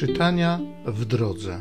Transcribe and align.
Czytania 0.00 0.60
w 0.86 1.04
drodze. 1.04 1.60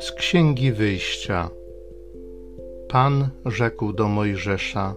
Z 0.00 0.12
Księgi 0.12 0.72
Wyjścia. 0.72 1.50
Pan 2.88 3.28
rzekł 3.46 3.92
do 3.92 4.08
Mojżesza: 4.08 4.94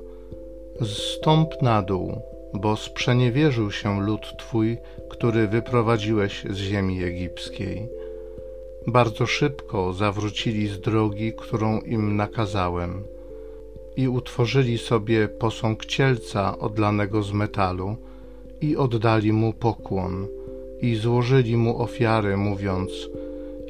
Zstąp 0.82 1.62
na 1.62 1.82
dół, 1.82 2.22
bo 2.54 2.76
sprzeniewierzył 2.76 3.72
się 3.72 4.02
lud 4.02 4.38
twój, 4.38 4.78
który 5.10 5.48
wyprowadziłeś 5.48 6.46
z 6.50 6.58
ziemi 6.58 7.04
egipskiej. 7.04 7.90
Bardzo 8.88 9.26
szybko 9.26 9.94
zawrócili 9.94 10.68
z 10.68 10.80
drogi, 10.80 11.34
którą 11.34 11.80
im 11.80 12.16
nakazałem 12.16 13.13
i 13.98 14.08
utworzyli 14.08 14.78
sobie 14.78 15.28
posąg 15.28 15.86
cielca 15.86 16.58
odlanego 16.60 17.24
z 17.24 17.34
metalu 17.34 17.96
i 18.62 18.78
oddali 18.78 19.34
mu 19.34 19.54
pokłon 19.54 20.28
i 20.82 20.96
złożyli 20.96 21.58
mu 21.58 21.82
ofiary, 21.82 22.38
mówiąc: 22.38 22.92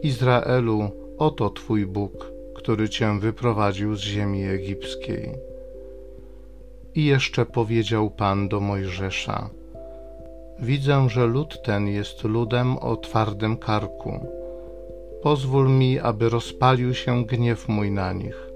Izraelu, 0.03 0.91
oto 1.17 1.49
Twój 1.49 1.85
Bóg, 1.85 2.31
który 2.55 2.89
Cię 2.89 3.19
wyprowadził 3.19 3.95
z 3.95 4.01
ziemi 4.01 4.43
egipskiej. 4.43 5.29
I 6.95 7.05
jeszcze 7.05 7.45
powiedział 7.45 8.09
Pan 8.09 8.47
do 8.47 8.59
Mojżesza: 8.59 9.49
Widzę, 10.59 11.09
że 11.09 11.25
lud 11.25 11.61
ten 11.63 11.87
jest 11.87 12.23
ludem 12.23 12.77
o 12.77 12.95
twardym 12.95 13.57
karku. 13.57 14.19
Pozwól 15.23 15.69
mi, 15.69 15.99
aby 15.99 16.29
rozpalił 16.29 16.93
się 16.93 17.25
gniew 17.25 17.67
mój 17.67 17.91
na 17.91 18.13
nich 18.13 18.52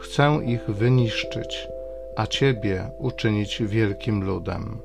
Chcę 0.00 0.40
ich 0.46 0.70
wyniszczyć, 0.70 1.68
a 2.16 2.26
Ciebie 2.26 2.90
uczynić 2.98 3.62
wielkim 3.62 4.24
ludem. 4.24 4.78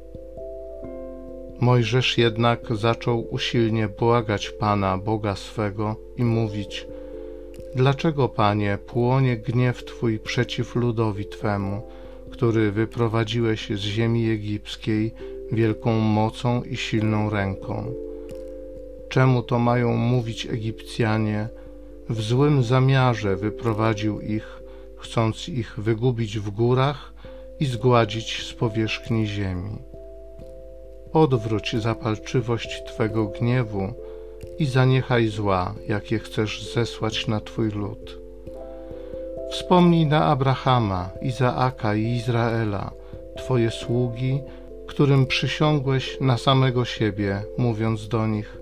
Mojżesz 1.60 2.18
jednak 2.18 2.76
zaczął 2.76 3.28
usilnie 3.30 3.88
błagać 3.88 4.50
Pana, 4.50 4.98
Boga 4.98 5.36
swego 5.36 5.96
i 6.18 6.24
mówić: 6.24 6.88
Dlaczego, 7.76 8.30
Panie, 8.30 8.78
płonie 8.88 9.38
gniew 9.38 9.86
Twój 9.86 10.20
przeciw 10.20 10.76
ludowi 10.76 11.26
Twemu, 11.26 11.82
który 12.32 12.72
wyprowadziłeś 12.72 13.70
z 13.70 13.80
ziemi 13.80 14.30
egipskiej 14.30 15.14
wielką 15.52 16.00
mocą 16.00 16.64
i 16.64 16.78
silną 16.78 17.30
ręką? 17.30 17.94
Czemu 19.10 19.44
to 19.44 19.60
mają 19.60 19.96
mówić 19.96 20.46
Egipcjanie? 20.46 21.50
W 22.10 22.22
złym 22.22 22.64
zamiarze 22.64 23.36
wyprowadził 23.36 24.22
ich 24.22 24.61
chcąc 25.02 25.50
ich 25.50 25.80
wygubić 25.80 26.40
w 26.40 26.50
górach 26.50 27.14
i 27.60 27.66
zgładzić 27.66 28.48
z 28.48 28.54
powierzchni 28.54 29.28
ziemi. 29.28 29.78
Odwróć 31.14 31.76
zapalczywość 31.80 32.84
Twego 32.84 33.26
gniewu 33.26 33.94
i 34.60 34.66
zaniechaj 34.66 35.28
zła, 35.28 35.76
jakie 35.88 36.20
chcesz 36.20 36.74
zesłać 36.74 37.28
na 37.28 37.40
Twój 37.40 37.70
lud. 37.70 38.20
Wspomnij 39.52 40.06
na 40.06 40.26
Abrahama, 40.26 41.10
Izaaka 41.22 41.96
i 41.96 42.06
Izraela, 42.06 42.92
Twoje 43.38 43.72
sługi, 43.72 44.42
którym 44.88 45.26
przysiągłeś 45.26 46.18
na 46.22 46.38
samego 46.38 46.86
siebie, 46.86 47.44
mówiąc 47.58 48.08
do 48.08 48.28
nich: 48.28 48.58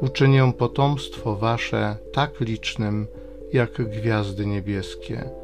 Uczynię 0.00 0.52
potomstwo 0.58 1.36
Wasze 1.36 1.96
tak 2.12 2.40
licznym, 2.40 3.06
jak 3.52 3.72
gwiazdy 3.72 4.46
niebieskie 4.46 5.41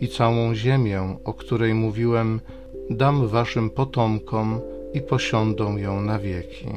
i 0.00 0.08
całą 0.08 0.54
ziemię, 0.54 1.16
o 1.24 1.34
której 1.34 1.74
mówiłem, 1.74 2.40
dam 2.90 3.28
waszym 3.28 3.70
potomkom 3.70 4.60
i 4.94 5.00
posiądą 5.00 5.76
ją 5.76 6.00
na 6.00 6.18
wieki. 6.18 6.68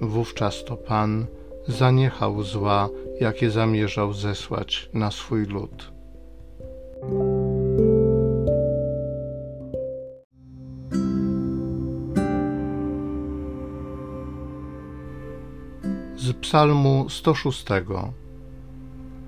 Wówczas 0.00 0.64
to 0.64 0.76
Pan 0.76 1.26
zaniechał 1.68 2.42
zła, 2.42 2.88
jakie 3.20 3.50
zamierzał 3.50 4.12
zesłać 4.12 4.90
na 4.94 5.10
swój 5.10 5.44
lud. 5.44 5.92
Z 16.16 16.32
Psalmu 16.32 17.06
106 17.08 17.64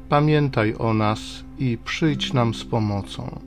Pamiętaj 0.08 0.75
o 0.78 0.94
nas 0.94 1.20
i 1.60 1.78
przyjdź 1.78 2.32
nam 2.32 2.54
z 2.54 2.65
pomocą. 2.65 3.41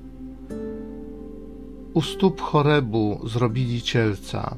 U 1.94 2.02
stóp 2.02 2.42
Chorebu 2.42 3.20
zrobili 3.24 3.82
cielca 3.82 4.56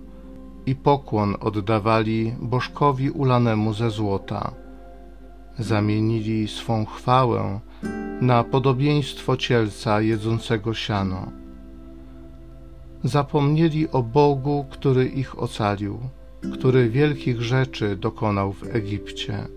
i 0.66 0.76
pokłon 0.76 1.36
oddawali 1.40 2.36
bożkowi 2.42 3.10
ulanemu 3.12 3.74
ze 3.74 3.90
złota. 3.90 4.52
Zamienili 5.60 6.48
swą 6.48 6.86
chwałę 6.86 7.60
na 8.22 8.44
podobieństwo 8.44 9.38
cielca 9.38 10.02
jedzącego 10.02 10.74
siano. 10.74 11.32
Zapomnieli 13.04 13.90
o 13.90 14.04
Bogu, 14.04 14.66
który 14.70 15.06
ich 15.06 15.40
ocalił, 15.40 16.00
który 16.54 16.90
wielkich 16.90 17.42
rzeczy 17.42 17.96
dokonał 17.96 18.54
w 18.54 18.76
Egipcie 18.76 19.48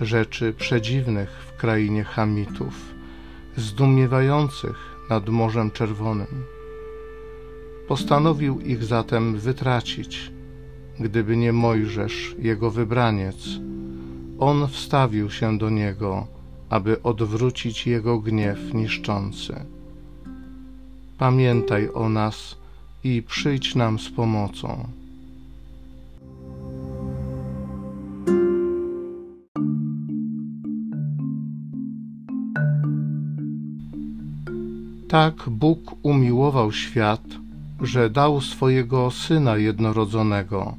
rzeczy 0.00 0.52
przedziwnych 0.52 1.30
w 1.30 1.56
krainie 1.56 2.04
Hamitów, 2.04 2.94
zdumiewających 3.56 4.76
nad 5.10 5.28
Morzem 5.28 5.70
Czerwonym. 5.70 6.44
Postanowił 7.88 8.60
ich 8.60 8.84
zatem 8.84 9.38
wytracić, 9.38 10.32
gdyby 11.00 11.36
nie 11.36 11.52
Mojżesz, 11.52 12.36
jego 12.38 12.70
wybraniec. 12.70 13.36
On 14.38 14.68
wstawił 14.68 15.30
się 15.30 15.58
do 15.58 15.70
niego, 15.70 16.26
aby 16.70 17.02
odwrócić 17.02 17.86
jego 17.86 18.18
gniew 18.18 18.74
niszczący. 18.74 19.54
Pamiętaj 21.18 21.88
o 21.94 22.08
nas 22.08 22.56
i 23.04 23.22
przyjdź 23.22 23.74
nam 23.74 23.98
z 23.98 24.10
pomocą. 24.10 24.88
Tak 35.12 35.34
Bóg 35.48 35.96
umiłował 36.02 36.72
świat, 36.72 37.22
że 37.80 38.10
dał 38.10 38.40
swojego 38.40 39.10
Syna 39.10 39.56
jednorodzonego. 39.56 40.74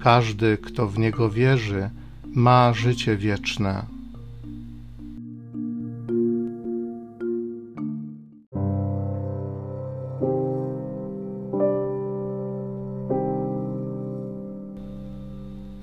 Każdy, 0.00 0.58
kto 0.58 0.86
w 0.86 0.98
Niego 0.98 1.30
wierzy, 1.30 1.90
ma 2.34 2.72
życie 2.72 3.16
wieczne. 3.16 3.82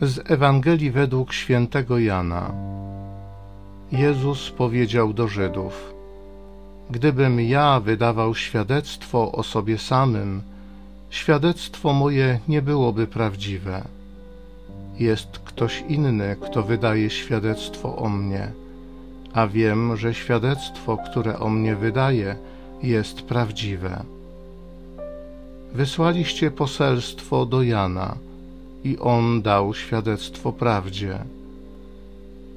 Z 0.01 0.31
Ewangelii 0.31 0.91
według 0.91 1.33
świętego 1.33 1.99
Jana. 1.99 2.51
Jezus 3.91 4.51
powiedział 4.51 5.13
do 5.13 5.27
Żydów: 5.27 5.96
Gdybym 6.89 7.41
ja 7.41 7.79
wydawał 7.79 8.35
świadectwo 8.35 9.31
o 9.31 9.43
sobie 9.43 9.77
samym, 9.77 10.41
świadectwo 11.09 11.93
moje 11.93 12.39
nie 12.47 12.61
byłoby 12.61 13.07
prawdziwe. 13.07 13.83
Jest 14.99 15.39
ktoś 15.45 15.83
inny, 15.89 16.35
kto 16.41 16.63
wydaje 16.63 17.09
świadectwo 17.09 17.97
o 17.97 18.09
mnie, 18.09 18.51
a 19.33 19.47
wiem, 19.47 19.97
że 19.97 20.13
świadectwo, 20.13 20.97
które 20.97 21.39
o 21.39 21.49
mnie 21.49 21.75
wydaje, 21.75 22.35
jest 22.83 23.21
prawdziwe. 23.21 24.03
Wysłaliście 25.73 26.51
poselstwo 26.51 27.45
do 27.45 27.63
Jana 27.63 28.15
i 28.83 28.97
on 28.99 29.41
dał 29.41 29.73
świadectwo 29.73 30.51
prawdzie. 30.51 31.19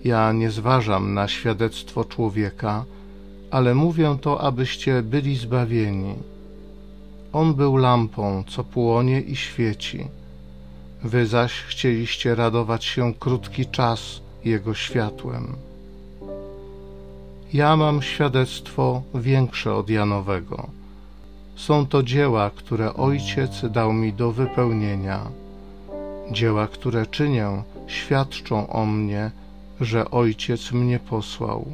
Ja 0.04 0.32
nie 0.32 0.50
zważam 0.50 1.14
na 1.14 1.28
świadectwo 1.28 2.04
człowieka, 2.04 2.84
ale 3.50 3.74
mówię 3.74 4.16
to, 4.20 4.40
abyście 4.40 5.02
byli 5.02 5.36
zbawieni. 5.36 6.14
On 7.32 7.54
był 7.54 7.76
lampą, 7.76 8.44
co 8.48 8.64
płonie 8.64 9.20
i 9.20 9.36
świeci. 9.36 10.06
Wy 11.02 11.26
zaś 11.26 11.52
chcieliście 11.52 12.34
radować 12.34 12.84
się 12.84 13.14
krótki 13.14 13.66
czas 13.66 14.20
Jego 14.44 14.74
światłem. 14.74 15.56
Ja 17.52 17.76
mam 17.76 18.02
świadectwo 18.02 19.02
większe 19.14 19.74
od 19.74 19.90
Janowego. 19.90 20.66
Są 21.56 21.86
to 21.86 22.02
dzieła, 22.02 22.50
które 22.50 22.94
Ojciec 22.94 23.50
dał 23.70 23.92
mi 23.92 24.12
do 24.12 24.32
wypełnienia. 24.32 25.20
Dzieła, 26.30 26.66
które 26.66 27.06
czynię, 27.06 27.62
świadczą 27.86 28.68
o 28.68 28.86
mnie, 28.86 29.30
że 29.80 30.10
Ojciec 30.10 30.72
mnie 30.72 30.98
posłał. 30.98 31.66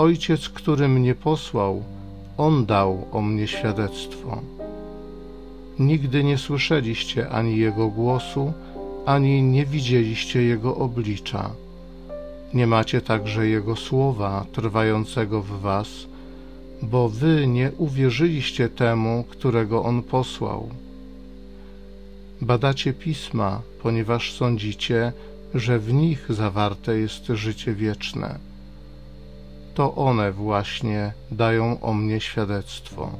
Ojciec, 0.00 0.48
który 0.48 0.88
mnie 0.88 1.14
posłał, 1.14 1.82
On 2.36 2.66
dał 2.66 3.06
o 3.12 3.22
mnie 3.22 3.46
świadectwo. 3.46 4.42
Nigdy 5.78 6.24
nie 6.24 6.38
słyszeliście 6.38 7.28
ani 7.28 7.56
Jego 7.58 7.88
głosu, 7.88 8.52
ani 9.06 9.42
nie 9.42 9.66
widzieliście 9.66 10.42
Jego 10.42 10.76
oblicza. 10.76 11.50
Nie 12.54 12.66
macie 12.66 13.00
także 13.00 13.48
Jego 13.48 13.76
słowa 13.76 14.46
trwającego 14.52 15.42
w 15.42 15.60
was, 15.60 15.88
bo 16.82 17.08
wy 17.08 17.46
nie 17.46 17.72
uwierzyliście 17.78 18.68
temu, 18.68 19.24
którego 19.28 19.82
On 19.82 20.02
posłał. 20.02 20.68
Badacie 22.40 22.92
pisma, 22.92 23.62
ponieważ 23.82 24.32
sądzicie, 24.32 25.12
że 25.54 25.78
w 25.78 25.92
nich 25.92 26.26
zawarte 26.28 26.98
jest 26.98 27.26
życie 27.26 27.74
wieczne. 27.74 28.49
To 29.80 29.94
one 29.94 30.32
właśnie 30.32 31.12
dają 31.30 31.80
o 31.80 31.94
mnie 31.94 32.20
świadectwo. 32.20 33.10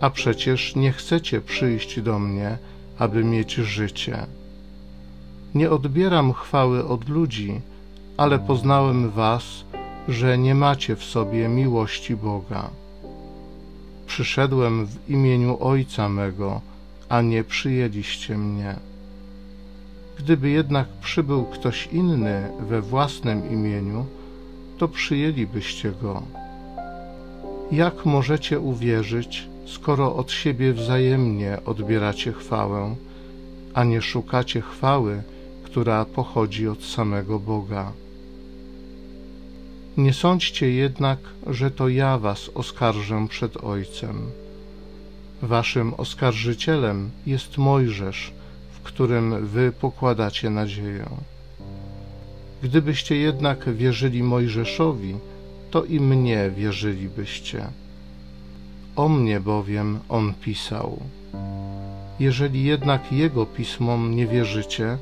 A 0.00 0.10
przecież 0.10 0.76
nie 0.76 0.92
chcecie 0.92 1.40
przyjść 1.40 2.00
do 2.00 2.18
mnie, 2.18 2.58
aby 2.98 3.24
mieć 3.24 3.54
życie. 3.54 4.26
Nie 5.54 5.70
odbieram 5.70 6.32
chwały 6.32 6.86
od 6.88 7.08
ludzi, 7.08 7.60
ale 8.16 8.38
poznałem 8.38 9.10
was, 9.10 9.44
że 10.08 10.38
nie 10.38 10.54
macie 10.54 10.96
w 10.96 11.04
sobie 11.04 11.48
miłości 11.48 12.16
Boga. 12.16 12.70
Przyszedłem 14.06 14.86
w 14.86 15.10
imieniu 15.10 15.56
Ojca 15.60 16.08
mego, 16.08 16.60
a 17.08 17.22
nie 17.22 17.44
przyjęliście 17.44 18.38
mnie. 18.38 18.76
Gdyby 20.18 20.50
jednak 20.50 20.88
przybył 20.88 21.44
ktoś 21.44 21.86
inny 21.92 22.50
we 22.68 22.82
własnym 22.82 23.50
imieniu, 23.50 24.06
to 24.80 24.88
przyjęlibyście 24.88 25.92
go. 26.02 26.22
Jak 27.72 28.06
możecie 28.06 28.60
uwierzyć, 28.60 29.48
skoro 29.66 30.16
od 30.16 30.32
siebie 30.32 30.72
wzajemnie 30.72 31.58
odbieracie 31.64 32.32
chwałę, 32.32 32.96
a 33.74 33.84
nie 33.84 34.02
szukacie 34.02 34.60
chwały, 34.60 35.22
która 35.64 36.04
pochodzi 36.04 36.68
od 36.68 36.84
samego 36.84 37.38
Boga? 37.38 37.92
Nie 39.96 40.12
sądźcie 40.12 40.70
jednak, 40.70 41.18
że 41.46 41.70
to 41.70 41.88
ja 41.88 42.18
was 42.18 42.50
oskarżę 42.54 43.26
przed 43.28 43.56
Ojcem. 43.56 44.30
Waszym 45.42 45.94
oskarżycielem 45.94 47.10
jest 47.26 47.58
Mojżesz, 47.58 48.32
w 48.72 48.80
którym 48.80 49.46
wy 49.46 49.72
pokładacie 49.72 50.50
nadzieję. 50.50 51.06
Gdybyście 52.62 53.16
jednak 53.16 53.74
wierzyli 53.74 54.22
Mojżeszowi, 54.22 55.14
to 55.70 55.84
i 55.84 56.00
mnie 56.00 56.50
wierzylibyście. 56.56 57.66
O 58.96 59.08
mnie 59.08 59.40
bowiem 59.40 59.98
on 60.08 60.34
pisał. 60.34 61.00
Jeżeli 62.20 62.64
jednak 62.64 63.12
jego 63.12 63.46
pismom 63.46 64.16
nie 64.16 64.26
wierzycie, 64.26 64.98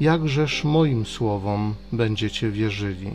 jakżeż 0.00 0.64
moim 0.64 1.06
słowom 1.06 1.74
będziecie 1.92 2.50
wierzyli? 2.50 3.10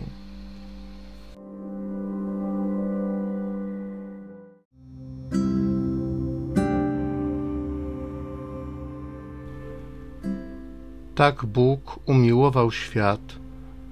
Tak 11.16 11.46
Bóg 11.46 12.00
umiłował 12.06 12.72
świat, 12.72 13.45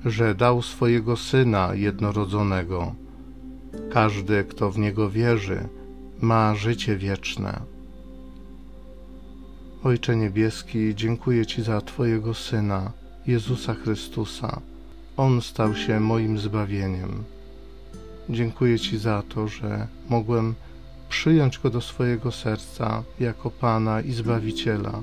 że 0.06 0.36
dał 0.36 0.62
swojego 0.62 1.18
Syna 1.18 1.76
jednorodzonego. 1.76 2.96
Każdy, 3.92 4.44
kto 4.44 4.72
w 4.72 4.78
Niego 4.78 5.10
wierzy, 5.10 5.68
ma 6.22 6.56
życie 6.56 6.98
wieczne. 6.98 7.60
Ojcze 9.84 10.16
Niebieski, 10.16 10.96
dziękuję 10.96 11.46
Ci 11.46 11.64
za 11.64 11.82
Twojego 11.82 12.34
Syna, 12.34 12.92
Jezusa 13.28 13.74
Chrystusa. 13.74 14.62
On 15.18 15.42
stał 15.42 15.76
się 15.76 16.00
moim 16.00 16.40
zbawieniem. 16.40 17.24
Dziękuję 18.30 18.80
Ci 18.80 18.98
za 18.98 19.24
to, 19.30 19.48
że 19.48 19.88
mogłem 20.10 20.56
przyjąć 21.10 21.60
Go 21.60 21.70
do 21.70 21.82
swojego 21.82 22.32
serca 22.32 23.04
jako 23.20 23.52
Pana 23.52 24.02
i 24.02 24.12
Zbawiciela 24.12 25.02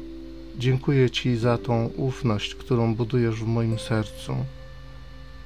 Dziękuję 0.59 1.11
Ci 1.11 1.37
za 1.37 1.59
tą 1.59 1.87
ufność, 1.87 2.55
którą 2.55 2.95
budujesz 2.95 3.35
w 3.35 3.47
moim 3.47 3.79
sercu, 3.79 4.37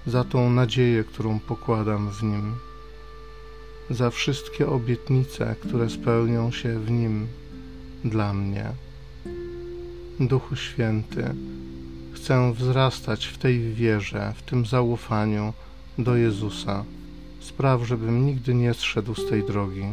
za 0.07 0.25
tą 0.25 0.51
nadzieję, 0.51 1.05
którą 1.05 1.41
pokładam 1.41 2.11
w 2.11 2.23
nim, 2.23 2.55
za 3.91 4.11
wszystkie 4.11 4.67
obietnice, 4.67 5.57
które 5.61 5.91
spełnią 5.91 6.51
się 6.51 6.79
w 6.79 6.91
nim 6.91 7.27
dla 8.05 8.33
mnie. 8.35 8.71
Duchu 10.21 10.57
Święty, 10.57 11.35
chcę 12.15 12.53
wzrastać 12.53 13.27
w 13.27 13.39
tej 13.39 13.73
wierze, 13.75 14.35
w 14.37 14.43
tym 14.43 14.67
zaufaniu 14.67 15.53
do 15.99 16.17
Jezusa. 16.17 16.85
Spraw, 17.41 17.83
żebym 17.83 18.27
nigdy 18.27 18.55
nie 18.55 18.75
zszedł 18.75 19.15
z 19.15 19.29
tej 19.29 19.47
drogi. 19.47 19.85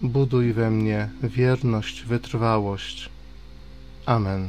Buduj 0.00 0.52
we 0.52 0.70
mnie 0.70 1.08
wierność, 1.22 2.02
wytrwałość 2.02 3.10
Amen. 4.06 4.48